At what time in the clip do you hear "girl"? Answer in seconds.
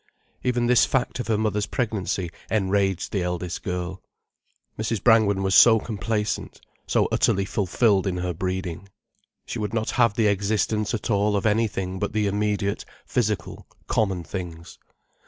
3.61-4.01